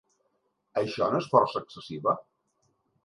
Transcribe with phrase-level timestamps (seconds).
[0.81, 2.17] Això no és força excessiva?